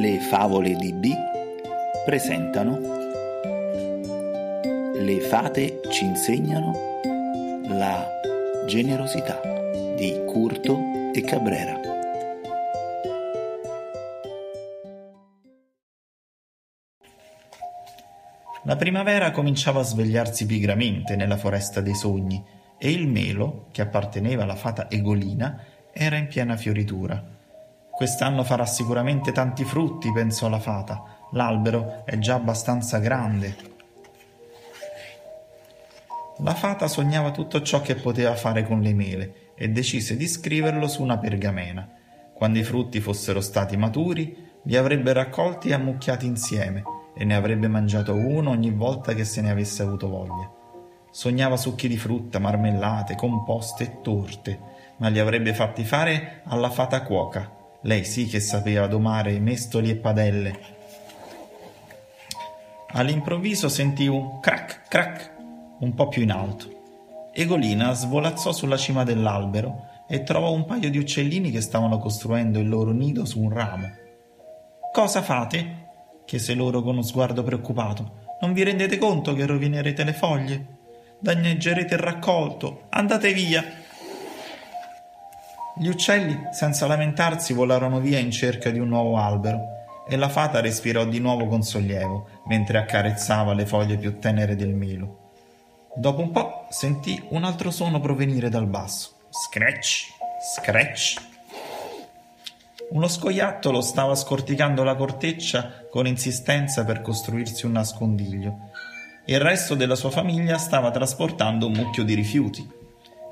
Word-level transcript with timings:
Le 0.00 0.20
favole 0.20 0.76
di 0.76 0.92
B 0.92 1.12
presentano 2.04 2.78
Le 4.94 5.20
fate 5.22 5.80
ci 5.90 6.04
insegnano 6.04 7.00
la 7.66 8.06
generosità 8.64 9.40
di 9.96 10.22
Curto 10.24 11.10
e 11.12 11.20
Cabrera. 11.22 11.80
La 18.62 18.76
primavera 18.76 19.32
cominciava 19.32 19.80
a 19.80 19.82
svegliarsi 19.82 20.46
pigramente 20.46 21.16
nella 21.16 21.36
foresta 21.36 21.80
dei 21.80 21.96
sogni 21.96 22.40
e 22.78 22.92
il 22.92 23.08
melo, 23.08 23.66
che 23.72 23.82
apparteneva 23.82 24.44
alla 24.44 24.54
fata 24.54 24.88
Egolina, 24.88 25.60
era 25.92 26.16
in 26.16 26.28
piena 26.28 26.56
fioritura. 26.56 27.37
Quest'anno 27.98 28.44
farà 28.44 28.64
sicuramente 28.64 29.32
tanti 29.32 29.64
frutti, 29.64 30.12
pensò 30.12 30.48
la 30.48 30.60
fata. 30.60 31.02
L'albero 31.32 32.04
è 32.04 32.16
già 32.18 32.34
abbastanza 32.34 32.98
grande. 32.98 33.56
La 36.36 36.54
fata 36.54 36.86
sognava 36.86 37.32
tutto 37.32 37.60
ciò 37.60 37.80
che 37.80 37.96
poteva 37.96 38.36
fare 38.36 38.62
con 38.62 38.82
le 38.82 38.94
mele 38.94 39.32
e 39.56 39.70
decise 39.70 40.16
di 40.16 40.28
scriverlo 40.28 40.86
su 40.86 41.02
una 41.02 41.18
pergamena. 41.18 41.90
Quando 42.32 42.60
i 42.60 42.62
frutti 42.62 43.00
fossero 43.00 43.40
stati 43.40 43.76
maturi, 43.76 44.48
li 44.62 44.76
avrebbe 44.76 45.12
raccolti 45.12 45.70
e 45.70 45.72
ammucchiati 45.72 46.24
insieme 46.24 46.84
e 47.16 47.24
ne 47.24 47.34
avrebbe 47.34 47.66
mangiato 47.66 48.14
uno 48.14 48.50
ogni 48.50 48.70
volta 48.70 49.12
che 49.12 49.24
se 49.24 49.40
ne 49.40 49.50
avesse 49.50 49.82
avuto 49.82 50.08
voglia. 50.08 50.48
Sognava 51.10 51.56
succhi 51.56 51.88
di 51.88 51.96
frutta, 51.96 52.38
marmellate, 52.38 53.16
composte 53.16 53.82
e 53.82 54.00
torte, 54.02 54.60
ma 54.98 55.08
li 55.08 55.18
avrebbe 55.18 55.52
fatti 55.52 55.82
fare 55.82 56.42
alla 56.44 56.70
fata 56.70 57.02
cuoca 57.02 57.56
lei 57.82 58.04
sì 58.04 58.26
che 58.26 58.40
sapeva 58.40 58.86
domare 58.86 59.38
mestoli 59.38 59.90
e 59.90 59.96
padelle. 59.96 60.76
All'improvviso 62.92 63.68
sentì 63.68 64.06
un 64.06 64.40
crac 64.40 64.88
crac 64.88 65.32
un 65.80 65.94
po' 65.94 66.08
più 66.08 66.22
in 66.22 66.32
alto. 66.32 66.76
Egolina 67.32 67.92
svolazzò 67.92 68.52
sulla 68.52 68.76
cima 68.76 69.04
dell'albero 69.04 69.86
e 70.08 70.22
trovò 70.22 70.50
un 70.52 70.64
paio 70.64 70.90
di 70.90 70.98
uccellini 70.98 71.50
che 71.50 71.60
stavano 71.60 71.98
costruendo 71.98 72.58
il 72.58 72.68
loro 72.68 72.90
nido 72.90 73.24
su 73.24 73.40
un 73.40 73.50
ramo. 73.50 73.90
Cosa 74.92 75.22
fate? 75.22 75.86
chiese 76.24 76.54
loro 76.54 76.82
con 76.82 76.94
uno 76.94 77.02
sguardo 77.02 77.42
preoccupato. 77.42 78.26
Non 78.40 78.52
vi 78.52 78.62
rendete 78.62 78.98
conto 78.98 79.34
che 79.34 79.46
rovinerete 79.46 80.02
le 80.02 80.12
foglie? 80.12 80.66
Danneggerete 81.20 81.94
il 81.94 82.00
raccolto. 82.00 82.86
Andate 82.90 83.32
via. 83.32 83.64
Gli 85.80 85.86
uccelli, 85.86 86.48
senza 86.50 86.88
lamentarsi, 86.88 87.52
volarono 87.52 88.00
via 88.00 88.18
in 88.18 88.32
cerca 88.32 88.70
di 88.70 88.80
un 88.80 88.88
nuovo 88.88 89.16
albero 89.16 89.76
e 90.08 90.16
la 90.16 90.28
fata 90.28 90.60
respirò 90.60 91.04
di 91.04 91.20
nuovo 91.20 91.46
con 91.46 91.62
sollievo 91.62 92.28
mentre 92.46 92.78
accarezzava 92.78 93.54
le 93.54 93.64
foglie 93.64 93.96
più 93.96 94.18
tenere 94.18 94.56
del 94.56 94.74
melo. 94.74 95.30
Dopo 95.94 96.20
un 96.20 96.32
po' 96.32 96.66
sentì 96.70 97.22
un 97.28 97.44
altro 97.44 97.70
suono 97.70 98.00
provenire 98.00 98.48
dal 98.48 98.66
basso. 98.66 99.10
Scratch, 99.30 100.06
scratch. 100.56 101.14
Uno 102.90 103.06
scoiattolo 103.06 103.80
stava 103.80 104.16
scorticando 104.16 104.82
la 104.82 104.96
corteccia 104.96 105.86
con 105.88 106.08
insistenza 106.08 106.84
per 106.84 107.02
costruirsi 107.02 107.66
un 107.66 107.72
nascondiglio. 107.72 108.70
Il 109.26 109.38
resto 109.38 109.76
della 109.76 109.94
sua 109.94 110.10
famiglia 110.10 110.58
stava 110.58 110.90
trasportando 110.90 111.66
un 111.66 111.74
mucchio 111.74 112.02
di 112.02 112.14
rifiuti. 112.14 112.68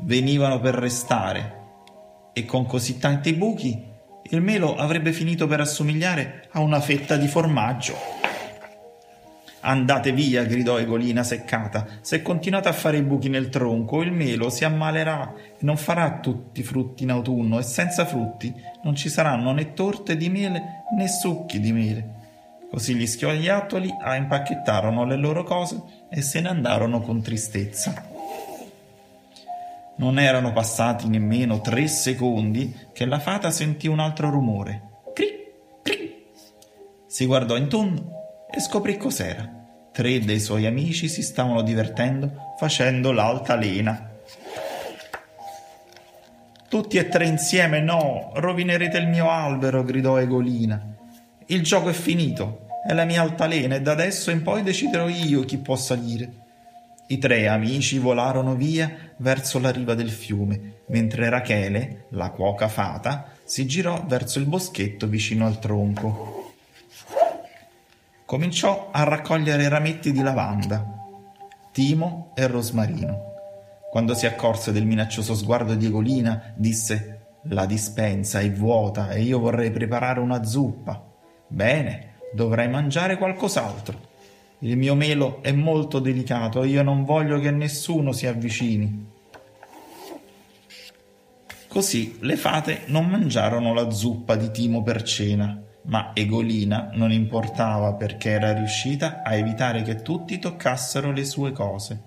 Venivano 0.00 0.60
per 0.60 0.74
restare 0.74 1.62
e 2.34 2.44
con 2.44 2.66
così 2.66 2.98
tanti 2.98 3.32
buchi 3.32 3.92
il 4.30 4.42
melo 4.42 4.74
avrebbe 4.74 5.12
finito 5.12 5.46
per 5.46 5.60
assomigliare 5.60 6.48
a 6.52 6.60
una 6.60 6.80
fetta 6.80 7.16
di 7.16 7.28
formaggio. 7.28 7.94
Andate 9.60 10.12
via, 10.12 10.44
gridò 10.44 10.78
Egolina 10.78 11.22
seccata. 11.22 11.86
Se 12.02 12.20
continuate 12.20 12.68
a 12.68 12.72
fare 12.72 12.98
i 12.98 13.02
buchi 13.02 13.30
nel 13.30 13.48
tronco, 13.48 14.02
il 14.02 14.12
melo 14.12 14.50
si 14.50 14.64
ammalerà 14.64 15.32
e 15.58 15.58
non 15.60 15.78
farà 15.78 16.18
tutti 16.20 16.60
i 16.60 16.64
frutti 16.64 17.02
in 17.02 17.10
autunno 17.10 17.58
e 17.58 17.62
senza 17.62 18.04
frutti 18.04 18.54
non 18.82 18.94
ci 18.94 19.08
saranno 19.08 19.52
né 19.52 19.72
torte 19.72 20.18
di 20.18 20.28
mele 20.28 20.84
né 20.94 21.08
succhi 21.08 21.60
di 21.60 21.72
mele. 21.72 22.22
Così 22.70 22.94
gli 22.94 23.06
schiagliattoli 23.06 23.88
impacchettarono 24.18 25.06
le 25.06 25.16
loro 25.16 25.44
cose 25.44 25.80
e 26.10 26.20
se 26.20 26.40
ne 26.40 26.48
andarono 26.48 27.00
con 27.00 27.22
tristezza. 27.22 28.13
Non 29.96 30.18
erano 30.18 30.52
passati 30.52 31.08
nemmeno 31.08 31.60
tre 31.60 31.86
secondi 31.86 32.74
che 32.92 33.06
la 33.06 33.18
fata 33.18 33.50
sentì 33.50 33.86
un 33.86 34.00
altro 34.00 34.30
rumore. 34.30 34.82
Cri, 35.14 35.28
cri. 35.82 36.24
Si 37.06 37.26
guardò 37.26 37.56
intorno 37.56 38.46
e 38.50 38.60
scoprì 38.60 38.96
cos'era. 38.96 39.48
Tre 39.92 40.18
dei 40.20 40.40
suoi 40.40 40.66
amici 40.66 41.08
si 41.08 41.22
stavano 41.22 41.62
divertendo 41.62 42.44
facendo 42.56 43.12
l'altalena. 43.12 44.10
Tutti 46.68 46.96
e 46.96 47.08
tre 47.08 47.26
insieme, 47.26 47.80
no, 47.80 48.32
rovinerete 48.34 48.98
il 48.98 49.06
mio 49.06 49.30
albero, 49.30 49.84
gridò 49.84 50.18
Egolina. 50.18 50.92
Il 51.46 51.62
gioco 51.62 51.88
è 51.88 51.92
finito, 51.92 52.66
è 52.84 52.92
la 52.92 53.04
mia 53.04 53.22
altalena 53.22 53.76
e 53.76 53.80
da 53.80 53.92
adesso 53.92 54.30
in 54.30 54.42
poi 54.42 54.62
deciderò 54.62 55.08
io 55.08 55.44
chi 55.44 55.58
può 55.58 55.76
salire. 55.76 56.42
I 57.06 57.18
tre 57.18 57.48
amici 57.48 57.98
volarono 57.98 58.54
via 58.54 58.90
verso 59.18 59.58
la 59.58 59.70
riva 59.70 59.94
del 59.94 60.10
fiume, 60.10 60.80
mentre 60.86 61.28
Rachele, 61.28 62.06
la 62.10 62.30
cuoca 62.30 62.68
fata, 62.68 63.32
si 63.44 63.66
girò 63.66 64.04
verso 64.06 64.38
il 64.38 64.46
boschetto 64.46 65.06
vicino 65.06 65.44
al 65.44 65.58
tronco. 65.58 66.52
Cominciò 68.24 68.88
a 68.90 69.02
raccogliere 69.04 69.68
rametti 69.68 70.12
di 70.12 70.22
lavanda, 70.22 70.82
timo 71.72 72.32
e 72.34 72.46
rosmarino. 72.46 73.32
Quando 73.90 74.14
si 74.14 74.24
accorse 74.24 74.72
del 74.72 74.86
minaccioso 74.86 75.34
sguardo 75.34 75.74
di 75.74 75.86
Egolina, 75.86 76.54
disse 76.56 77.26
La 77.48 77.66
dispensa 77.66 78.40
è 78.40 78.50
vuota 78.50 79.10
e 79.10 79.20
io 79.20 79.38
vorrei 79.38 79.70
preparare 79.70 80.20
una 80.20 80.42
zuppa. 80.42 81.04
Bene, 81.48 82.14
dovrai 82.32 82.68
mangiare 82.68 83.18
qualcos'altro. 83.18 84.03
Il 84.64 84.78
mio 84.78 84.94
melo 84.94 85.42
è 85.42 85.52
molto 85.52 85.98
delicato 85.98 86.62
e 86.62 86.68
io 86.68 86.82
non 86.82 87.04
voglio 87.04 87.38
che 87.38 87.50
nessuno 87.50 88.12
si 88.12 88.26
avvicini. 88.26 89.12
Così 91.68 92.16
le 92.20 92.36
fate 92.36 92.84
non 92.86 93.06
mangiarono 93.06 93.74
la 93.74 93.90
zuppa 93.90 94.36
di 94.36 94.50
Timo 94.50 94.82
per 94.82 95.02
cena, 95.02 95.62
ma 95.82 96.12
Egolina 96.14 96.88
non 96.94 97.12
importava 97.12 97.92
perché 97.92 98.30
era 98.30 98.54
riuscita 98.54 99.20
a 99.22 99.34
evitare 99.34 99.82
che 99.82 99.96
tutti 100.00 100.38
toccassero 100.38 101.12
le 101.12 101.26
sue 101.26 101.52
cose. 101.52 102.02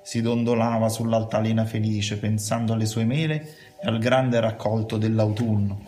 Si 0.00 0.22
dondolava 0.22 0.88
sull'altalena 0.88 1.66
felice 1.66 2.16
pensando 2.16 2.72
alle 2.72 2.86
sue 2.86 3.04
mele 3.04 3.54
e 3.82 3.86
al 3.86 3.98
grande 3.98 4.40
raccolto 4.40 4.96
dell'autunno. 4.96 5.78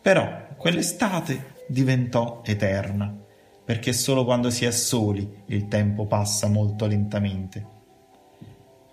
Però 0.00 0.46
quell'estate 0.56 1.54
diventò 1.66 2.42
eterna 2.44 3.26
perché 3.68 3.92
solo 3.92 4.24
quando 4.24 4.48
si 4.48 4.64
è 4.64 4.70
soli 4.70 5.42
il 5.48 5.68
tempo 5.68 6.06
passa 6.06 6.48
molto 6.48 6.86
lentamente. 6.86 7.66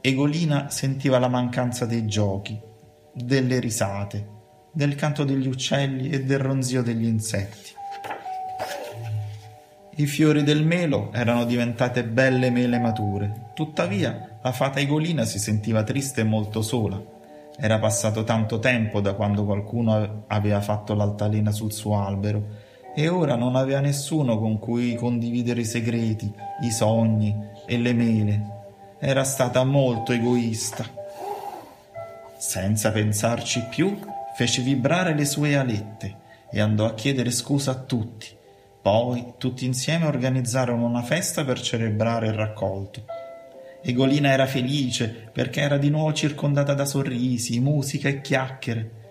Egolina 0.02 0.70
sentiva 0.70 1.18
la 1.18 1.30
mancanza 1.30 1.86
dei 1.86 2.06
giochi, 2.06 2.60
delle 3.14 3.62
risate, 3.62 4.28
del 4.74 4.96
canto 4.96 5.24
degli 5.24 5.48
uccelli 5.48 6.10
e 6.10 6.26
del 6.26 6.40
ronzio 6.40 6.84
degli 6.84 7.06
insetti. 7.06 7.72
I 9.96 10.06
fiori 10.08 10.44
del 10.44 10.66
melo 10.66 11.10
erano 11.14 11.46
diventate 11.46 12.04
belle 12.04 12.50
mele 12.50 12.78
mature, 12.78 13.52
tuttavia 13.54 14.40
la 14.44 14.52
fata 14.52 14.82
Egolina 14.82 15.24
si 15.24 15.40
sentiva 15.40 15.84
triste 15.84 16.20
e 16.20 16.26
molto 16.26 16.62
sola. 16.62 17.02
Era 17.58 17.80
passato 17.80 18.26
tanto 18.26 18.60
tempo 18.60 19.00
da 19.00 19.14
quando 19.14 19.46
qualcuno 19.46 20.26
aveva 20.28 20.60
fatto 20.60 20.94
l'altalena 20.94 21.52
sul 21.52 21.72
suo 21.72 21.98
albero 21.98 22.74
e 22.98 23.10
ora 23.10 23.36
non 23.36 23.58
aveva 23.58 23.82
nessuno 23.82 24.40
con 24.40 24.58
cui 24.58 24.96
condividere 24.96 25.62
i 25.62 25.66
segreti, 25.66 26.32
i 26.62 26.72
sogni 26.72 27.36
e 27.66 27.78
le 27.78 27.94
mele. 27.94 28.54
Era 29.00 29.26
stata 29.26 29.66
molto 29.66 30.14
egoista. 30.14 30.86
Senza 32.38 32.92
pensarci 32.92 33.66
più, 33.70 34.00
fece 34.36 34.62
vibrare 34.62 35.14
le 35.14 35.26
sue 35.26 35.58
alette 35.58 36.24
e 36.50 36.62
andò 36.62 36.86
a 36.86 36.94
chiedere 36.94 37.32
scusa 37.32 37.72
a 37.72 37.76
tutti. 37.76 38.28
Poi 38.82 39.34
tutti 39.38 39.66
insieme 39.66 40.06
organizzarono 40.06 40.86
una 40.86 41.02
festa 41.02 41.44
per 41.44 41.60
celebrare 41.60 42.28
il 42.28 42.34
raccolto. 42.34 43.04
Egolina 43.84 44.30
era 44.30 44.46
felice 44.46 45.30
perché 45.34 45.60
era 45.60 45.78
di 45.78 45.90
nuovo 45.90 46.14
circondata 46.14 46.74
da 46.74 46.86
sorrisi, 46.86 47.60
musica 47.60 48.08
e 48.08 48.22
chiacchiere 48.22 49.04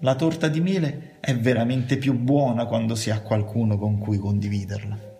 la 0.00 0.14
torta 0.14 0.48
di 0.48 0.60
miele 0.60 1.18
è 1.20 1.34
veramente 1.36 1.96
più 1.96 2.14
buona 2.14 2.66
quando 2.66 2.94
si 2.94 3.10
ha 3.10 3.20
qualcuno 3.22 3.78
con 3.78 3.98
cui 3.98 4.18
condividerla. 4.18 5.14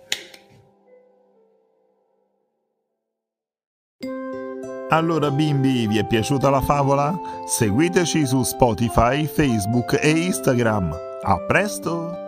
Allora 4.90 5.30
bimbi, 5.30 5.86
vi 5.86 5.98
è 5.98 6.06
piaciuta 6.06 6.48
la 6.48 6.60
favola? 6.60 7.18
Seguiteci 7.44 8.24
su 8.24 8.42
Spotify, 8.42 9.26
Facebook 9.26 9.98
e 10.00 10.10
Instagram. 10.10 10.96
A 11.22 11.38
presto! 11.44 12.25